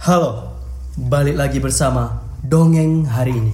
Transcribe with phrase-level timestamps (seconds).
[0.00, 0.56] Halo,
[0.96, 3.52] balik lagi bersama Dongeng hari ini.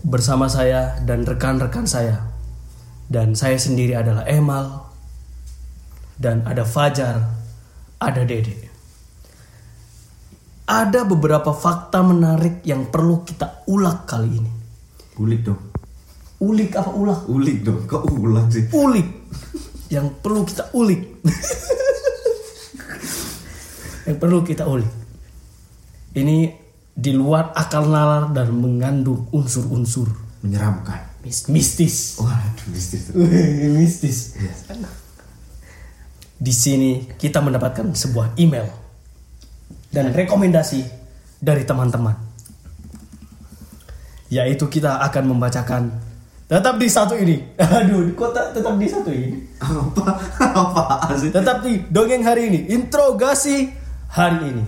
[0.00, 2.24] Bersama saya dan rekan-rekan saya.
[3.04, 4.88] Dan saya sendiri adalah Emal.
[6.16, 7.20] Dan ada Fajar,
[8.00, 8.72] ada Dede.
[10.64, 14.52] Ada beberapa fakta menarik yang perlu kita ulas kali ini.
[15.20, 15.60] Ulik dong.
[16.48, 17.28] Ulik apa ulah?
[17.28, 17.84] Ulik dong.
[17.84, 18.72] Kok ulang sih?
[18.72, 19.04] Ulik.
[19.92, 21.20] Yang perlu kita ulik.
[24.08, 24.88] yang perlu kita ulik.
[26.10, 26.48] Ini
[26.90, 30.08] di luar akal nalar dan mengandung unsur-unsur
[30.40, 31.20] Menyeramkan.
[31.20, 32.16] mis- mistis.
[32.16, 33.12] Waduh, mistis.
[33.78, 34.18] Mistis.
[36.38, 38.66] Di sini kita mendapatkan sebuah email
[39.90, 40.80] dan rekomendasi
[41.38, 42.16] dari teman-teman.
[44.28, 45.82] Yaitu kita akan membacakan
[46.48, 47.36] tetap di satu ini.
[47.76, 49.38] Aduh, kok tak- tetap di satu ini?
[49.60, 50.04] Apa?
[51.04, 51.28] Apa sih?
[51.28, 53.68] Tetap di dongeng hari ini, interogasi
[54.08, 54.64] hari ini.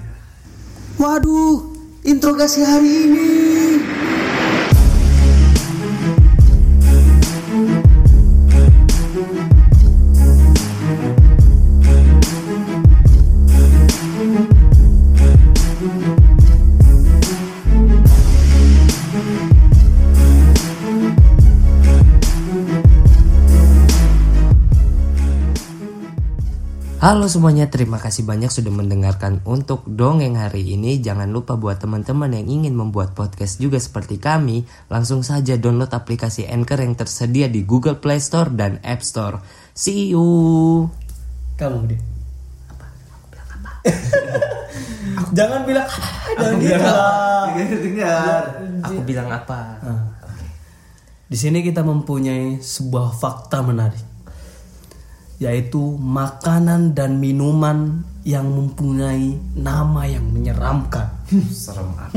[1.00, 1.72] Waduh,
[2.04, 3.28] interogasi hari ini.
[27.10, 31.02] Halo semuanya, terima kasih banyak sudah mendengarkan untuk dongeng hari ini.
[31.02, 36.46] Jangan lupa buat teman-teman yang ingin membuat podcast juga seperti kami, langsung saja download aplikasi
[36.46, 39.42] Anchor yang tersedia di Google Play Store dan App Store.
[39.74, 40.86] See you.
[41.58, 41.98] Kamu deh.
[45.34, 45.90] Jangan bilang
[46.38, 47.50] jangan gitu lah.
[47.58, 48.42] dengar.
[48.86, 49.82] Aku bilang apa?
[49.82, 50.14] Nah,
[51.26, 54.19] Di sini kita mempunyai sebuah fakta menarik
[55.40, 61.08] yaitu makanan dan minuman yang mempunyai nama yang menyeramkan.
[61.50, 62.12] Serem amat.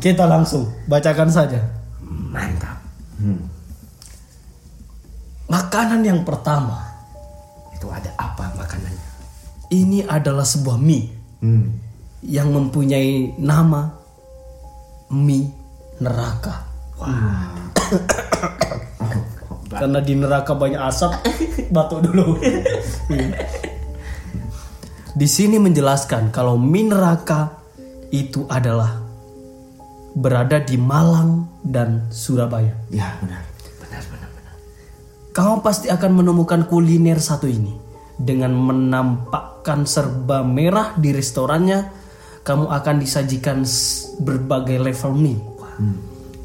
[0.00, 1.60] Kita langsung bacakan saja.
[2.02, 2.78] Mantap.
[5.50, 6.78] Makanan yang pertama,
[7.74, 9.08] Itu ada apa makanannya?
[9.70, 11.08] ini adalah sebuah mie
[11.40, 11.72] Hmm.
[12.20, 13.88] yang mempunyai nama
[15.10, 15.48] mie
[15.96, 16.69] neraka.
[19.70, 21.12] Karena di neraka banyak asap,
[21.74, 22.36] batuk dulu.
[25.10, 27.60] di sini menjelaskan kalau mie neraka
[28.10, 28.98] itu adalah
[30.14, 32.74] berada di Malang dan Surabaya.
[32.90, 33.46] Ya, benar.
[33.78, 34.54] Benar, benar, benar.
[35.30, 37.78] Kamu pasti akan menemukan kuliner satu ini
[38.18, 42.02] dengan menampakkan serba merah di restorannya.
[42.40, 43.62] Kamu akan disajikan
[44.18, 45.38] berbagai level mie.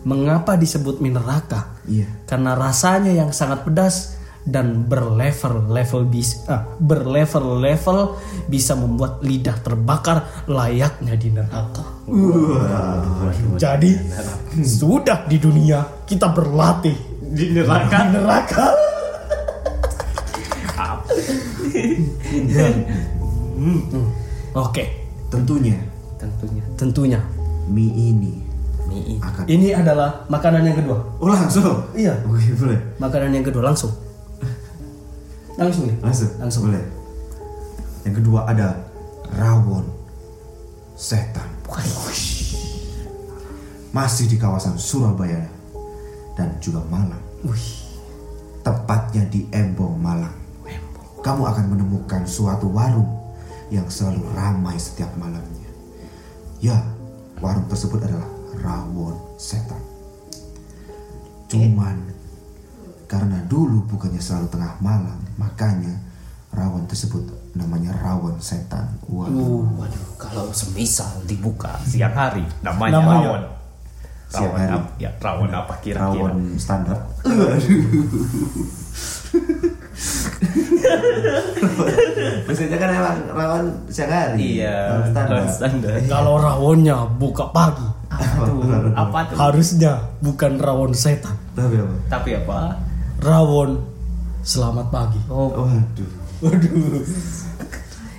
[0.05, 1.73] Mengapa disebut mie neraka?
[1.89, 2.05] Iya.
[2.29, 8.13] Karena rasanya yang sangat pedas dan berlevel-level bis ah, berlevel-level
[8.45, 11.81] bisa membuat lidah terbakar layaknya di neraka.
[13.57, 13.91] Jadi
[14.61, 16.93] sudah di dunia kita berlatih
[17.25, 17.97] Di neraka.
[18.05, 18.67] di neraka.
[23.55, 23.81] Hmm.
[24.53, 24.83] Oke,
[25.33, 25.73] Tentunya
[26.21, 27.19] Tentunya tentunya
[27.65, 28.44] mie ini
[28.95, 29.13] ini.
[29.19, 30.97] akan ini adalah makanan yang kedua.
[31.19, 31.83] Oh, langsung.
[31.91, 32.79] Iya, Oke, boleh.
[32.97, 33.91] makanan yang kedua langsung.
[35.59, 35.97] Langsung nih.
[36.03, 36.31] Langsung.
[36.39, 36.63] Langsung.
[36.67, 36.83] Boleh.
[38.07, 38.75] Yang kedua ada
[39.35, 39.85] rawon
[40.95, 41.47] setan.
[43.95, 45.47] Masih di kawasan Surabaya
[46.35, 47.23] dan juga Malang.
[47.47, 47.67] Wih,
[48.59, 50.35] Tepatnya di Embong, Malang.
[51.23, 53.07] Kamu akan menemukan suatu warung
[53.71, 55.69] yang selalu ramai setiap malamnya.
[56.59, 56.83] Ya,
[57.39, 59.81] warung tersebut adalah rawon setan.
[61.45, 61.97] Cuman
[63.05, 65.93] karena dulu bukannya selalu tengah malam, makanya
[66.49, 67.21] rawon tersebut
[67.53, 68.89] namanya rawon setan.
[69.05, 69.63] Waduh.
[69.77, 73.27] Waduh, kalau semisal dibuka siang hari namanya, Namanya.
[73.29, 73.43] rawon.
[74.25, 74.73] Siang Rawon hari.
[74.73, 74.87] apa?
[74.97, 76.01] Ya, rawon apa kira-kira?
[76.17, 76.97] Rawon standar.
[82.45, 84.59] Biasanya kan emang rawon siang hari.
[84.59, 85.37] Iya, Rawon standar.
[85.49, 85.91] standar.
[86.07, 87.85] kalau rawonnya buka pagi,
[88.35, 89.35] Aduh, apa tuh?
[89.39, 91.35] harusnya bukan rawon setan.
[91.55, 91.95] Tapi apa?
[92.11, 92.57] Tapi apa?
[93.23, 93.79] Rawon
[94.43, 95.19] selamat pagi.
[95.31, 96.11] Oh, Waduh.
[96.43, 96.99] Waduh,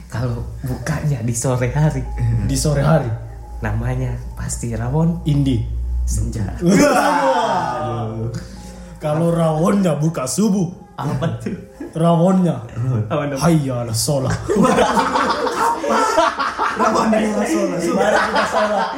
[0.09, 2.01] kalau bukanya di sore hari,
[2.49, 3.11] di sore hari,
[3.61, 5.61] namanya pasti rawon Indi.
[6.07, 6.47] senja.
[8.97, 11.53] Kalau rawonnya buka subuh, apa tuh?
[11.97, 12.61] rawonnya
[13.09, 14.33] Apa hayya ala sholat.
[16.77, 17.67] Rawon dari Rasul.
[17.73, 18.89] Mari kita sholat.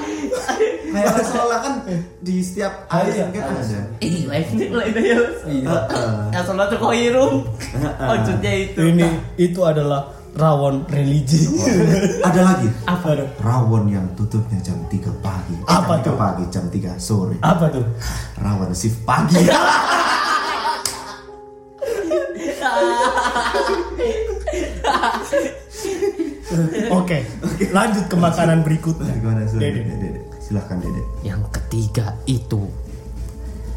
[0.89, 1.75] Kayak seolah kan
[2.19, 3.27] di setiap Ah, air iya.
[3.31, 3.81] kan ada.
[4.01, 5.77] Ih, live ini mulai dari Iya.
[6.33, 7.33] Yang sholat tuh koirum.
[7.99, 8.81] Maksudnya itu.
[8.81, 10.03] Ini itu adalah
[10.39, 11.51] rawon religi.
[12.29, 12.69] Ada lagi.
[12.87, 13.29] Apa tuh?
[13.43, 15.55] Rawon yang tutupnya jam 3 pagi.
[15.57, 16.15] Eh, Apa jam 3 tuh?
[16.15, 17.35] pagi, jam 3 sore.
[17.43, 17.85] Apa tuh?
[18.39, 19.35] Rawon shift pagi.
[26.91, 27.19] Oke,
[27.71, 29.13] lanjut ke makanan berikutnya.
[29.15, 29.45] Gimana.
[29.53, 30.21] Dede, Dede.
[30.49, 31.05] Silahkan Dede.
[31.21, 32.65] Yang ketiga itu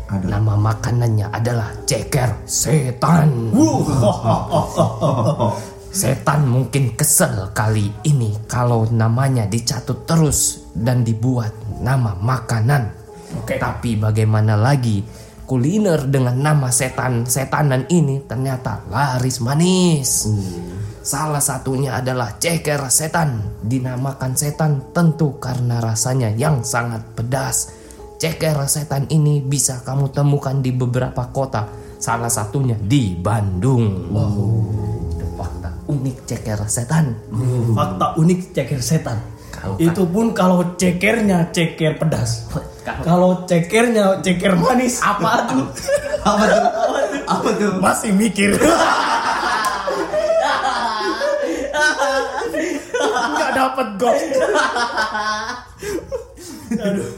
[0.07, 0.39] Ada.
[0.39, 3.51] nama makanannya adalah ceker setan.
[5.91, 11.51] Setan mungkin kesel kali ini kalau namanya dicatut terus dan dibuat
[11.83, 12.87] nama makanan.
[13.43, 13.59] Oke.
[13.59, 15.03] Tapi bagaimana lagi
[15.43, 20.31] kuliner dengan nama setan-setanan ini ternyata laris manis.
[21.01, 23.57] Salah satunya adalah ceker setan.
[23.65, 27.73] Dinamakan setan tentu karena rasanya yang sangat pedas.
[28.21, 31.65] Ceker setan ini bisa kamu temukan di beberapa kota.
[31.97, 34.13] Salah satunya di Bandung.
[35.17, 37.17] Itu fakta unik ceker setan.
[37.73, 39.17] Fakta unik ceker setan.
[39.49, 42.45] Kalau Itu pun kalau cekernya ceker pedas.
[42.85, 45.01] Kalau cekernya ceker manis.
[45.01, 45.65] Apa tuh?
[46.29, 46.65] Apa tuh?
[47.25, 47.71] Apa tuh?
[47.81, 48.53] Masih mikir.
[53.61, 54.17] dapat gol.
[56.81, 57.09] Aduh.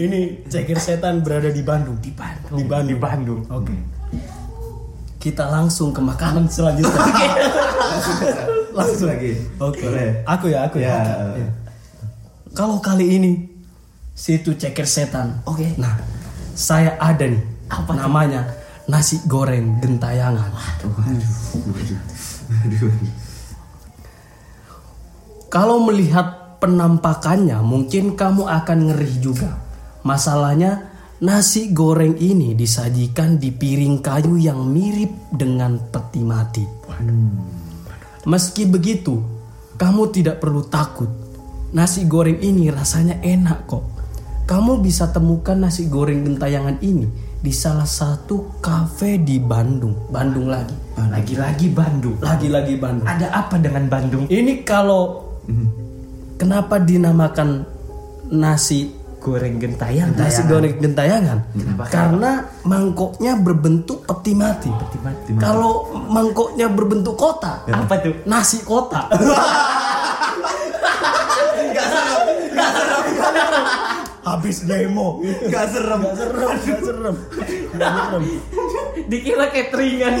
[0.00, 1.98] Ini ceker setan berada di Bandung.
[1.98, 2.58] Di Bandung.
[2.58, 2.90] Di Bandung.
[2.90, 3.40] Di Bandung.
[3.50, 3.76] Oke.
[5.20, 7.02] Kita langsung ke makanan selanjutnya.
[8.78, 9.36] langsung lagi.
[9.58, 9.84] Oke.
[9.84, 10.10] Boleh.
[10.24, 10.88] Aku ya, aku ya.
[10.88, 10.98] Ya.
[11.28, 11.40] Oke.
[11.42, 11.48] Ya.
[12.56, 13.32] Kalau kali ini
[14.14, 15.42] situ ceker setan.
[15.44, 15.76] Oke.
[15.76, 15.98] Nah,
[16.54, 17.42] saya ada nih.
[17.70, 18.46] Apa namanya?
[18.90, 20.50] Nasi goreng gentayangan.
[20.50, 20.94] Aduh.
[22.66, 22.90] Aduh.
[25.50, 29.58] Kalau melihat penampakannya, mungkin kamu akan ngeri juga.
[30.06, 30.86] Masalahnya,
[31.18, 36.62] nasi goreng ini disajikan di piring kayu yang mirip dengan peti mati.
[38.30, 39.18] Meski begitu,
[39.74, 41.10] kamu tidak perlu takut.
[41.74, 43.82] Nasi goreng ini rasanya enak kok.
[44.46, 47.10] Kamu bisa temukan nasi goreng gentayangan ini
[47.42, 50.14] di salah satu kafe di Bandung.
[50.14, 50.78] Bandung lagi.
[50.94, 52.22] Lagi-lagi Bandung.
[52.22, 53.06] Lagi-lagi Bandung.
[53.06, 54.30] Ada apa dengan Bandung?
[54.30, 55.29] Ini kalau
[56.36, 57.64] kenapa dinamakan
[58.30, 60.16] nasi Goreng gentayangan.
[60.16, 61.44] nasi goreng gentayangan?
[61.92, 64.72] Karena mangkoknya berbentuk peti mati.
[65.04, 65.36] mati.
[65.36, 68.16] Kalau mangkoknya berbentuk kotak, Apa tuh?
[68.24, 69.12] nasi kotak.
[74.20, 75.20] Habis demo.
[75.48, 76.00] Gak serem.
[76.00, 77.16] Gak serem, gak serem.
[77.76, 78.22] Gak serem.
[79.10, 80.12] Dikira cateringan.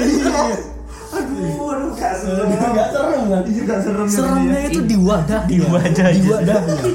[2.00, 2.48] Gak serem.
[2.72, 3.42] Gak serem kan?
[3.44, 4.06] Iya, gak serem.
[4.08, 5.42] Seremnya itu di wadah.
[5.44, 6.28] Di wadah Di aja.
[6.32, 6.80] wadahnya.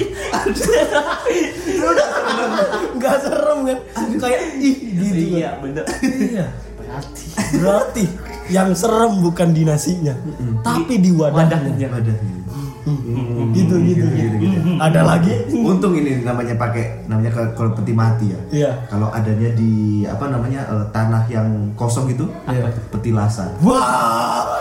[2.98, 3.78] Gak serem kan?
[4.18, 5.38] Kayak ih gitu.
[5.38, 5.86] Iya, bener.
[6.02, 6.46] Iya.
[6.76, 7.24] Berarti
[7.60, 8.04] Berarti
[8.48, 10.16] yang serem bukan di nasinya,
[10.62, 11.58] tapi di wadahnya.
[11.58, 11.88] wadahnya.
[11.90, 12.34] Wadahnya.
[13.52, 14.06] Gitu gitu.
[14.14, 14.38] gitu.
[14.78, 15.34] Ada lagi?
[15.52, 18.40] Untung ini namanya pakai namanya kalau peti mati ya.
[18.54, 18.72] Iya.
[18.86, 22.70] Kalau adanya di apa namanya eh, tanah yang kosong itu Iya.
[22.94, 23.50] petilasan.
[23.66, 23.82] Wah.
[23.82, 24.55] Waduh,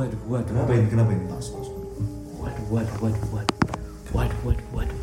[0.00, 0.48] waduh, waduh.
[0.48, 0.86] Kenapa ini?
[0.88, 1.24] Kenapa ini?
[1.28, 3.56] Waduh, waduh, waduh, waduh.
[4.10, 4.98] Waduh, waduh, waduh.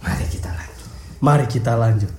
[0.00, 0.88] Mari kita lanjut.
[1.20, 2.12] Mari kita lanjut.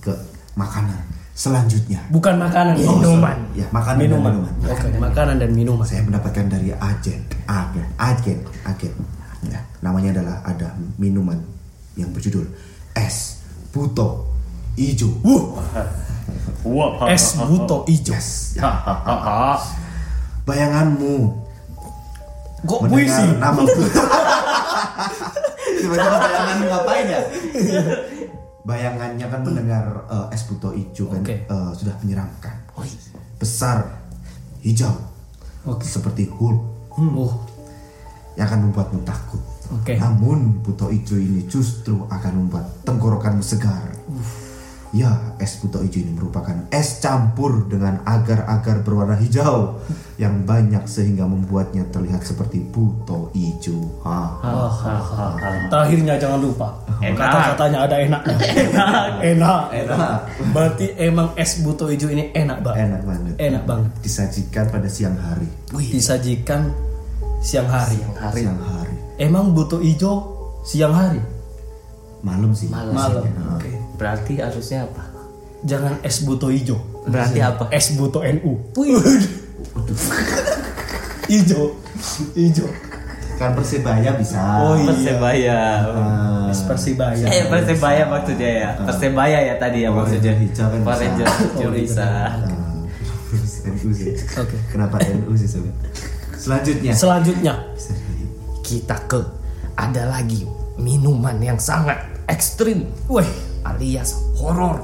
[0.00, 0.12] Ke
[0.54, 1.02] makanan
[1.36, 2.00] selanjutnya.
[2.08, 3.36] Bukan makanan, Oh, minuman.
[3.52, 4.32] Ya, makanan dan Minuman.
[4.40, 4.52] minuman.
[4.70, 5.84] Oke, makanan dan minuman.
[5.84, 8.92] Saya mendapatkan dari agen, agen, agen, agen.
[9.44, 11.36] Ya, namanya adalah ada minuman
[11.98, 12.48] yang berjudul
[12.96, 14.32] es buto
[14.80, 15.10] ijo.
[15.20, 15.60] Wuh,
[16.64, 18.14] Wah, es buto ijo.
[18.16, 18.56] Yes.
[18.56, 18.64] Ya.
[20.46, 21.14] Bayanganmu
[22.66, 23.24] Kok puisi?
[23.36, 23.60] nama
[25.76, 27.20] Tiba-tiba bayanganmu ngapain ya?
[28.62, 31.42] Bayangannya kan mendengar eh, es buto ijo kan eh,
[31.74, 32.54] sudah menyeramkan.
[33.36, 33.84] Besar,
[34.62, 34.94] hijau,
[35.66, 35.84] Oke.
[35.84, 37.44] seperti Hulk Oh,
[38.40, 39.42] yang akan membuatmu takut.
[39.68, 40.00] Oke.
[40.00, 43.92] Namun buto ijo ini justru akan membuat tenggorokanmu segar.
[44.96, 49.76] Ya, es buto ijo ini merupakan es campur dengan agar-agar berwarna hijau
[50.16, 54.00] yang banyak sehingga membuatnya terlihat seperti buto ijo.
[54.00, 54.40] Ha.
[55.68, 56.72] terakhirnya jangan lupa.
[57.04, 57.20] Enak.
[57.20, 58.36] Kata-katanya ada enaknya.
[58.64, 59.12] Enak.
[59.20, 59.62] Enak.
[59.76, 60.18] Enak.
[60.56, 62.80] Berarti emang es buto ijo ini enak banget.
[62.88, 63.34] Enak banget.
[63.36, 63.90] Enak banget.
[64.00, 65.48] Disajikan pada siang hari.
[65.76, 66.72] Disajikan
[67.44, 68.00] siang hari.
[68.32, 68.96] Siang hari.
[69.20, 70.12] Emang buto ijo
[70.64, 71.20] siang hari?
[72.24, 72.72] Malam sih.
[72.72, 72.96] Malam.
[72.96, 73.24] Malam.
[73.60, 73.68] Oke.
[74.00, 75.12] Berarti harusnya apa?
[75.60, 76.80] Jangan es buto ijo.
[77.04, 77.68] Berarti apa?
[77.68, 78.72] Es buto NU.
[81.38, 81.74] Ijo.
[82.34, 82.66] Ijo.
[83.36, 84.40] Kan persebaya bisa.
[84.64, 84.86] Oh, iya.
[84.88, 85.58] Persebaya.
[85.92, 87.24] Ah, Persibaya.
[87.28, 88.68] Eh Persebaya maksudnya ya.
[88.80, 90.32] Persebaya ya tadi ya maksudnya.
[90.32, 91.04] Hijau kan Power bisa.
[91.04, 92.06] Ranger hijau Oh, bisa.
[92.06, 92.32] ah,
[93.66, 94.14] NU sih.
[94.40, 94.56] Oke.
[94.72, 95.74] Kenapa NU sih sobat?
[96.38, 96.92] Selanjutnya.
[96.94, 97.54] Selanjutnya,
[98.62, 99.20] Kita ke
[99.76, 100.42] ada lagi
[100.74, 103.26] minuman yang sangat ekstrim weh,
[103.62, 104.80] alias horor.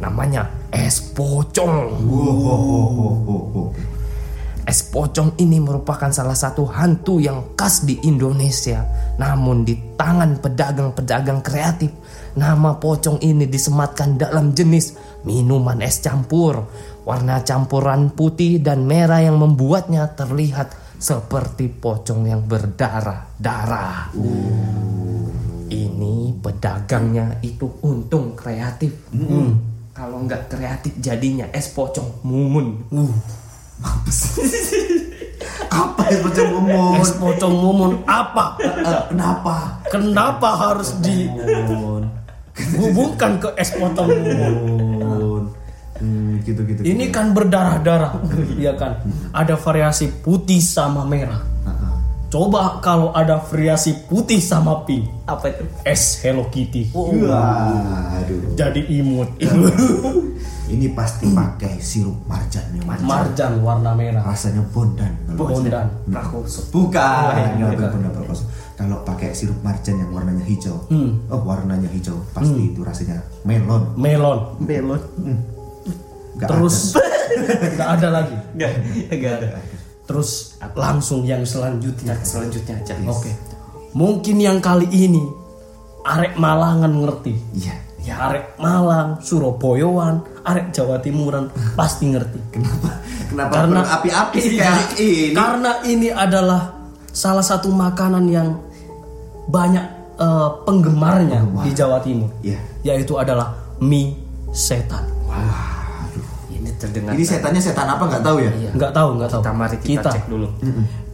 [0.00, 2.00] Namanya es pocong.
[2.06, 3.74] Wow.
[4.70, 8.86] Es pocong ini merupakan salah satu hantu yang khas di Indonesia.
[9.18, 11.90] Namun di tangan pedagang-pedagang kreatif,
[12.38, 14.94] nama pocong ini disematkan dalam jenis
[15.26, 16.70] minuman es campur.
[17.02, 24.14] Warna campuran putih dan merah yang membuatnya terlihat seperti pocong yang berdarah-darah.
[25.70, 29.10] Ini pedagangnya itu untung kreatif.
[30.00, 32.88] Kalau nggak kreatif jadinya es pocong mumun.
[35.68, 37.04] Apa es pocong mumun?
[37.04, 38.56] es pocong mumun apa?
[38.64, 39.76] Eh, kenapa?
[39.92, 42.08] Kenapa harus Mumun.
[42.56, 45.52] dihubungkan ke es pocong mumun?
[46.00, 46.80] Hmm, gitu gitu.
[46.80, 48.24] Ini kan berdarah-darah,
[48.56, 49.04] iya kan?
[49.36, 51.44] Ada variasi putih sama merah.
[52.30, 55.66] Coba kalau ada variasi putih sama pink, Apa itu?
[55.82, 56.94] es Hello Kitty.
[56.94, 58.54] Waduh.
[58.54, 59.34] Jadi imut.
[60.70, 63.06] Ini pasti pakai sirup marjan nih marjan.
[63.10, 64.22] Marjan warna merah.
[64.22, 65.10] Rasanya bondan.
[65.34, 65.90] Bondan.
[66.06, 66.70] Prakoso.
[66.70, 68.46] Bukan, nggak benar benar Prakoso.
[68.78, 70.86] Kalau pakai sirup marjan yang warnanya hijau,
[71.34, 73.90] oh warnanya hijau, pasti itu rasanya melon.
[73.98, 74.54] Melon.
[74.62, 75.02] Melon.
[76.38, 76.94] Nggak Terus
[77.74, 78.36] nggak ada lagi.
[78.54, 78.72] Enggak,
[79.10, 79.48] enggak ada.
[80.10, 82.18] Terus langsung yang selanjutnya.
[82.26, 82.98] Selanjutnya aja.
[83.06, 83.30] Oke.
[83.94, 85.22] Mungkin yang kali ini
[86.02, 87.38] arek Malangan ngerti.
[87.54, 87.74] Iya.
[88.00, 91.46] Ya arek Malang, Surabayaan, arek Jawa Timuran
[91.78, 92.40] pasti ngerti.
[92.50, 92.90] Kenapa?
[93.30, 95.30] Kenapa Karena- api-api sih kayak ini?
[95.36, 96.74] Karena ini adalah
[97.14, 98.58] salah satu makanan yang
[99.46, 99.84] banyak
[100.18, 102.34] eh, penggemarnya di Jawa Timur.
[102.42, 102.58] Iya.
[102.82, 104.16] Yaitu adalah mie
[104.50, 105.06] setan.
[106.60, 107.16] Ini terdengar.
[107.16, 108.52] Ini setannya setan apa nggak tahu ya?
[108.52, 108.70] Iya.
[108.76, 109.42] Nggak tahu, nggak tahu.
[109.42, 110.48] Kita mari kita, cek dulu.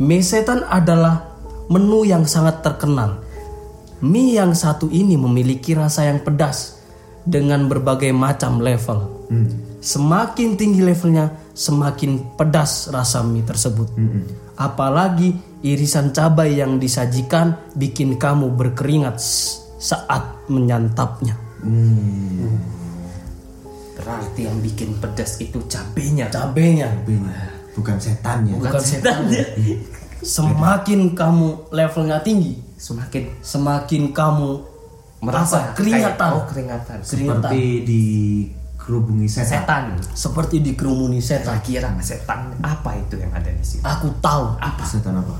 [0.02, 1.38] Mie setan adalah
[1.70, 3.22] menu yang sangat terkenal.
[4.02, 6.82] Mie yang satu ini memiliki rasa yang pedas
[7.22, 9.30] dengan berbagai macam level.
[9.78, 13.86] Semakin tinggi levelnya, semakin pedas rasa mie tersebut.
[14.58, 19.22] Apalagi irisan cabai yang disajikan bikin kamu berkeringat
[19.78, 21.38] saat menyantapnya.
[23.96, 26.28] Berarti yang bikin pedas itu cabenya.
[26.28, 27.48] Cabenya Benya.
[27.72, 28.54] Bukan setannya.
[28.54, 29.44] bukan setannya.
[30.18, 34.48] Semakin kamu levelnya tinggi, Semakin semakin kamu
[35.18, 36.98] merasa keringatan kayak- oh keringatan.
[37.00, 38.02] keringatan Seperti di
[38.76, 39.50] kerubungi setan.
[39.50, 39.84] Setan.
[40.14, 43.82] seperti dikerumuni setan Kira-kira setan apa itu yang ada di sini?
[43.82, 45.34] aku tahu Apa setan apa?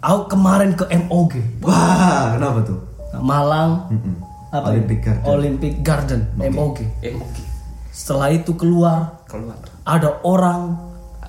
[0.00, 2.78] aku kemarin ke MOG Wah, kenapa tuh?
[3.14, 4.16] Malang Mm-mm.
[4.48, 5.04] apa Olympic ya?
[5.12, 5.26] Garden.
[5.26, 7.42] Olympic Garden MOG oke.
[7.92, 9.54] Setelah itu keluar Keluar.
[9.84, 10.74] ada orang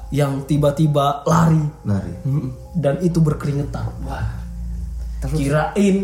[0.10, 2.14] yang tiba-tiba lari Lari.
[2.24, 4.24] Mm, dan itu berkeringetan Wah.
[5.20, 5.96] Terus kirain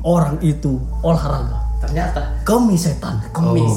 [0.00, 3.70] orang itu olahraga ternyata kemi setan kemis.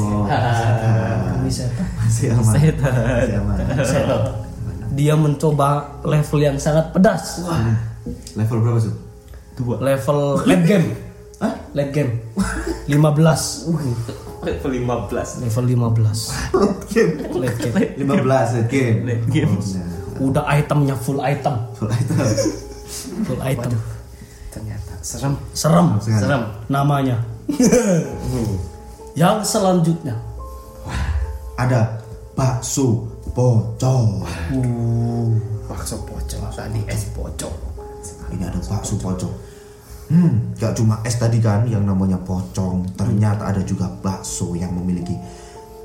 [1.38, 2.54] kemi setan Masih aman.
[2.56, 2.92] Setan.
[2.96, 3.58] Masih aman.
[3.86, 4.22] Setan.
[4.92, 7.44] dia mencoba level yang sangat pedas
[8.34, 8.96] Level berapa tuh?
[9.78, 10.88] level late game?
[11.72, 12.12] Late game
[12.88, 13.72] 15
[14.42, 15.46] Level 15.
[15.46, 16.02] level 15
[17.38, 18.98] late game 15 late game.
[19.06, 19.54] Late game.
[19.54, 19.88] Oh, nah.
[20.22, 22.18] udah itemnya full item Full item.
[23.26, 23.72] full item
[24.52, 25.34] Ternyata serem.
[25.56, 25.88] serem.
[26.04, 26.44] Serem.
[26.68, 27.24] namanya
[29.14, 30.16] yang selanjutnya
[31.56, 32.02] Ada
[32.34, 34.26] bakso pocong.
[35.70, 37.54] Bakso pocong tadi es pocong.
[38.34, 39.30] Ini ada bakso pocong.
[40.12, 42.84] Hmm, gak cuma es tadi kan yang namanya pocong.
[43.00, 45.16] Ternyata ada juga bakso yang memiliki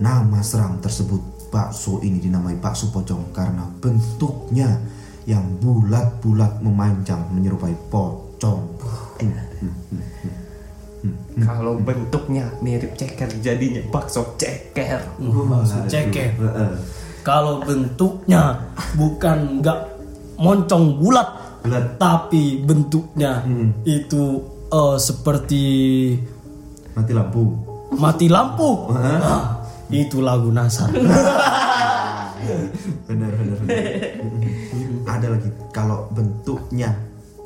[0.02, 1.22] nama seram tersebut.
[1.46, 4.82] Bakso ini dinamai bakso pocong karena bentuknya
[5.30, 8.66] yang bulat-bulat memanjang menyerupai pocong.
[11.06, 15.06] Hmm, Kalau bentuknya mirip ceker jadinya bakso ceker.
[15.22, 16.72] bakso ceker Heeh.
[17.22, 18.58] kalau bentuknya
[18.98, 19.80] bukan nggak
[20.34, 21.98] moncong bulat Bulat.
[21.98, 23.42] tapi bentuknya
[23.82, 24.24] itu
[24.68, 25.64] eh, seperti
[26.94, 27.44] Mati lampu.
[27.92, 28.88] mati lampu.
[28.90, 30.88] Ah, itu lagu Nasar.
[33.06, 33.78] Benar benar benar.
[35.08, 36.94] ada lagi kalau bentuknya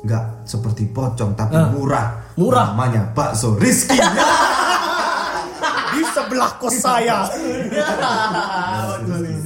[0.01, 2.21] nggak seperti pocong tapi murah.
[2.37, 2.71] Murah.
[2.71, 3.97] namanya bakso Rizky.
[5.91, 7.25] Di sebelah kos saya.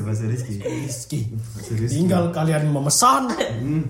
[0.06, 1.20] Bakso Rizky Rizky.
[1.72, 1.92] Rizky.
[1.92, 3.32] Tinggal kalian memesan.
[3.32, 3.84] Hmm.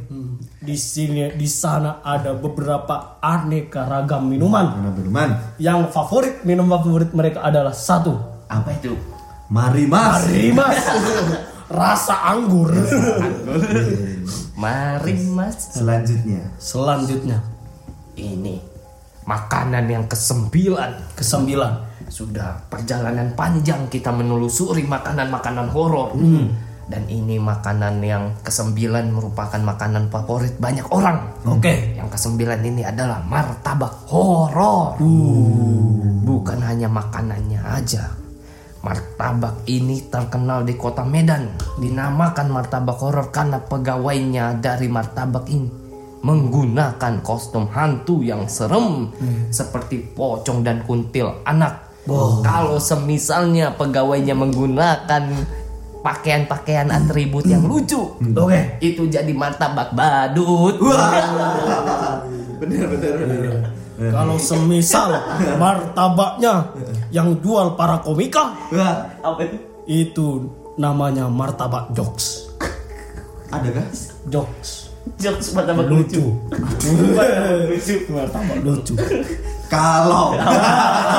[0.65, 4.81] Di sini di sana ada beberapa aneka ragam minuman.
[4.97, 5.53] Minuman.
[5.61, 8.17] Yang favorit minum favorit mereka adalah satu.
[8.49, 8.97] Apa itu?
[9.53, 10.25] Mari mas.
[10.25, 10.81] Rimas.
[11.69, 12.73] Rasa anggur.
[14.65, 15.77] Mari mas.
[15.77, 16.41] Selanjutnya.
[16.57, 17.39] Selanjutnya
[18.17, 18.57] Ini
[19.29, 21.13] makanan yang kesembilan.
[21.13, 21.73] kesembilan.
[22.09, 26.17] Sudah perjalanan panjang kita menelusuri makanan-makanan horor.
[26.85, 31.33] Dan ini makanan yang kesembilan merupakan makanan favorit banyak orang.
[31.49, 31.97] Oke.
[31.97, 35.01] Yang kesembilan ini adalah martabak horor.
[36.25, 38.13] Bukan hanya makanannya aja.
[38.85, 41.49] Martabak ini terkenal di kota Medan.
[41.81, 45.85] Dinamakan martabak horor karena pegawainya dari martabak ini
[46.25, 49.13] menggunakan kostum hantu yang serem
[49.53, 51.85] seperti pocong dan kuntil anak.
[52.45, 55.23] Kalau semisalnya pegawainya menggunakan
[56.05, 58.77] pakaian-pakaian atribut yang lucu, Oke.
[58.77, 60.77] itu jadi martabak badut.
[62.55, 63.53] Bener bener bener.
[63.95, 65.11] Kalau semisal
[65.55, 66.71] martabaknya
[67.09, 68.55] yang jual para komika
[69.19, 69.57] Apa itu?
[69.85, 70.27] itu
[70.75, 72.47] namanya martabak jokes.
[73.49, 73.87] ada kah?
[74.27, 74.91] Jokes.
[75.15, 76.23] Jokes martabak Lucu.
[76.23, 77.95] lucu.
[78.09, 78.93] Martabak lucu.
[79.65, 80.35] Kalau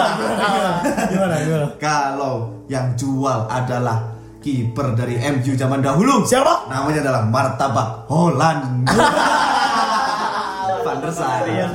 [1.10, 1.68] Gimana gimana?
[1.76, 4.15] kalau yang jual adalah
[4.46, 6.22] kiper dari MU zaman dahulu.
[6.22, 6.70] Siapa?
[6.70, 8.86] Namanya adalah martabak Holland.
[10.86, 11.42] Van der Sar.
[11.50, 11.66] Iya,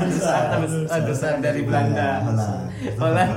[1.04, 2.24] besar dari Belanda.
[2.24, 2.64] Holland.
[2.96, 3.32] Holland.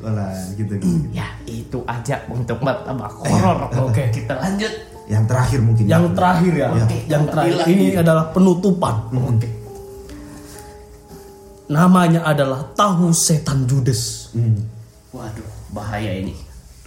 [0.00, 1.04] Holland gitu gitu.
[1.12, 3.68] Ya, itu aja untuk martabak horor.
[3.92, 4.08] Oke.
[4.08, 4.72] Kita lanjut.
[5.04, 5.84] Yang terakhir mungkin.
[5.84, 6.68] Yang terakhir ya.
[6.72, 6.98] Oke.
[7.04, 9.12] Yang terakhir ini adalah penutupan.
[9.12, 9.48] Oke.
[11.68, 14.32] Namanya adalah tahu setan Judes.
[14.32, 14.64] Hmm.
[15.12, 16.32] Waduh, bahaya ini.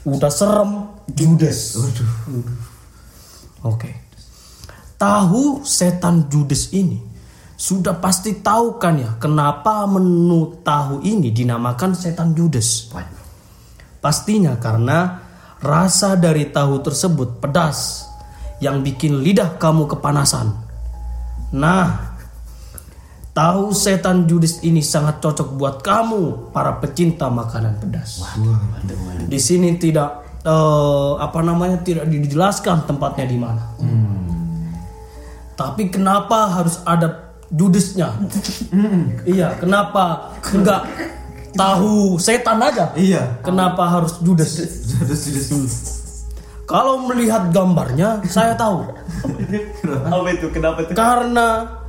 [0.05, 0.86] Udah serem
[1.79, 2.11] Waduh.
[3.63, 3.91] Oke.
[4.97, 6.99] Tahu setan Judes ini
[7.57, 12.35] sudah pasti tahu kan ya kenapa menu tahu ini dinamakan setan.
[12.91, 12.91] Waduh.
[14.01, 15.25] Pastinya karena
[15.61, 18.05] rasa dari tahu tersebut pedas
[18.61, 20.53] yang bikin lidah kamu kepanasan.
[21.53, 22.17] Nah,
[23.33, 28.21] tahu setan Judes ini sangat cocok buat kamu para pecinta makanan pedas.
[29.29, 33.63] Di sini tidak eh, apa namanya tidak dijelaskan tempatnya di mana.
[35.57, 38.13] Tapi kenapa harus ada judesnya?
[39.25, 40.85] iya, kenapa enggak
[41.57, 42.93] tahu setan aja?
[42.93, 43.41] Iya.
[43.41, 44.53] Kenapa harus judes?
[44.53, 45.43] Sudah sudah.
[46.67, 48.85] Kalau melihat gambarnya, saya tahu.
[49.87, 50.51] Apa itu?
[50.51, 50.91] Kenapa itu?
[50.93, 51.79] Karena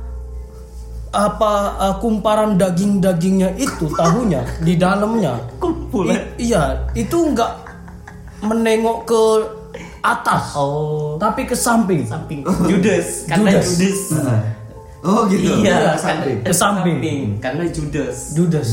[1.09, 5.41] apa uh, kumparan daging-dagingnya itu tahunya di dalamnya.
[5.61, 6.09] Kumpul.
[6.09, 7.68] I- iya, itu enggak
[8.43, 9.21] menengok ke
[9.99, 12.07] atas, Oh, tapi ke samping.
[12.07, 12.41] samping.
[12.71, 13.27] Judas.
[13.27, 13.75] Karena Judas.
[13.77, 14.41] Judas.
[14.99, 15.63] Oh gitu.
[15.63, 16.37] Iya, Ke samping.
[16.43, 17.19] Ke samping.
[17.39, 18.15] Karena Judas.
[18.35, 18.69] Judes.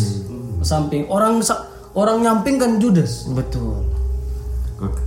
[0.59, 1.03] Ke samping.
[1.07, 1.39] Orang
[1.95, 3.31] orang nyamping kan Judes.
[3.31, 3.87] Betul.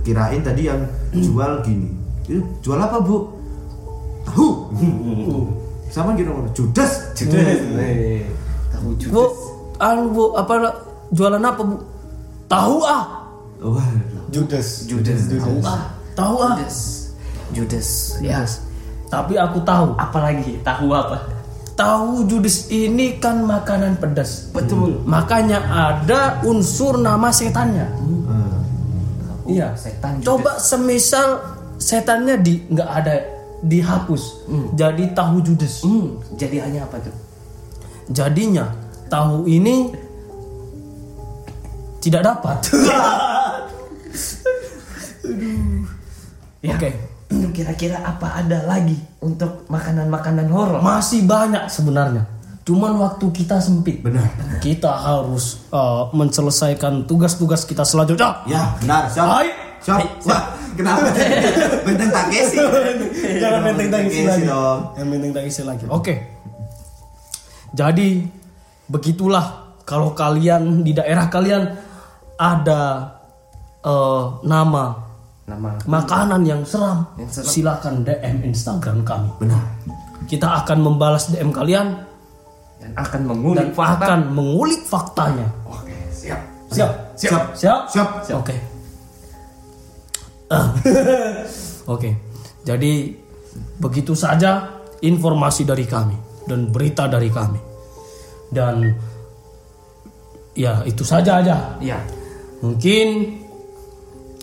[0.02, 0.80] Kirain tadi yang
[1.12, 1.92] jual gini.
[2.64, 3.28] Jual apa bu?
[4.24, 4.48] Tahu.
[5.94, 7.12] Sama gitu Judas.
[7.18, 7.58] Judas.
[8.72, 9.12] Tahu Judas.
[9.12, 9.24] Bu,
[9.76, 10.52] anu bu, apa
[11.12, 11.76] jualan apa bu?
[12.50, 13.04] Tahu ah,
[13.60, 13.86] Wah.
[14.30, 14.86] Judas.
[14.86, 15.20] Judas.
[15.28, 15.82] Tahu ah.
[16.14, 16.54] tahu ah.
[16.58, 16.76] Judas.
[17.50, 17.88] Judas.
[18.22, 18.46] Ya.
[19.10, 21.40] Tapi aku tahu, Apalagi tahu apa?
[21.80, 24.52] tahu Judes ini kan makanan pedas.
[24.52, 25.00] Betul.
[25.08, 27.88] Makanya ada unsur nama setannya.
[29.48, 29.72] Iya.
[29.74, 30.28] Setan Judas.
[30.28, 31.28] Coba semisal
[31.80, 33.14] setannya di nggak ada
[33.60, 35.84] dihapus, jadi tahu Judes.
[35.84, 37.12] Hmm, jadi hanya apa tuh?
[38.12, 38.72] Jadinya
[39.08, 39.92] tahu ini
[42.00, 42.58] tidak dapat.
[46.60, 46.76] Ya.
[46.76, 46.90] Oke,
[47.30, 50.80] Itu kira-kira apa ada lagi untuk makanan-makanan horor?
[50.82, 52.26] masih banyak sebenarnya.
[52.60, 54.04] Cuman waktu kita sempit.
[54.04, 54.28] Benar.
[54.60, 58.44] Kita harus uh, menyelesaikan tugas-tugas kita selanjutnya.
[58.44, 59.08] Ya benar.
[59.08, 59.26] Siap.
[59.26, 59.48] Hai.
[59.80, 59.98] Siap.
[60.28, 60.42] Wah
[60.76, 61.08] kenapa?
[61.88, 62.60] Benteng Takeshi.
[63.40, 64.44] Jangan benteng tangisi lagi.
[64.44, 64.80] dong.
[64.94, 65.84] Yang benteng tangisi lagi.
[65.88, 66.14] Oke.
[67.72, 68.26] Jadi
[68.84, 69.46] begitulah
[69.86, 71.62] kalau kalian di daerah kalian
[72.36, 72.82] ada
[73.80, 75.09] eh, nama
[75.50, 77.50] Nama makanan yang seram, Yang seram.
[77.50, 79.28] silakan DM Instagram kami.
[79.42, 79.62] Benar.
[80.30, 82.06] Kita akan membalas DM kalian
[82.78, 84.04] dan akan dan mengulik fakta.
[84.06, 85.48] akan mengulik faktanya.
[85.66, 86.40] Oke, siap.
[86.70, 86.92] Siap?
[87.18, 87.42] Siap.
[87.58, 87.78] Siap?
[87.90, 88.38] Siap.
[88.38, 88.54] Oke.
[90.46, 90.70] Ah.
[91.98, 92.10] Oke.
[92.62, 93.18] Jadi
[93.82, 94.70] begitu saja
[95.02, 96.14] informasi dari kami
[96.46, 97.58] dan berita dari kami.
[98.50, 98.86] Dan
[100.54, 101.74] ya itu saja aja.
[101.82, 101.98] Iya,
[102.60, 103.06] Mungkin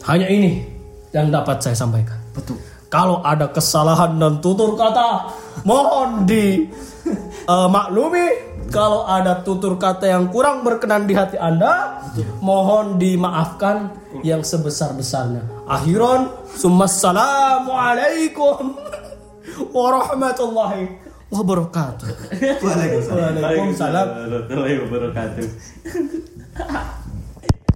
[0.04, 0.77] hanya ini
[1.18, 2.22] yang dapat saya sampaikan.
[2.38, 2.62] betul.
[2.88, 5.28] Kalau ada kesalahan dan tutur kata,
[5.68, 6.72] mohon di
[7.52, 8.48] eh, maklumi.
[8.68, 12.04] Kalau ada tutur kata yang kurang berkenan di hati Anda,
[12.44, 13.96] mohon dimaafkan
[14.28, 15.72] yang sebesar-besarnya.
[15.72, 18.76] Akhiran, Assalamualaikum
[19.78, 21.00] warahmatullahi
[21.32, 22.12] wabarakatuh.
[22.68, 24.08] Waalaikumsalam.
[24.12, 25.48] warahmatullahi wabarakatuh